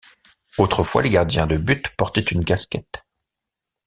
[0.57, 3.05] Autrefois les gardiens de but portaient une casquette.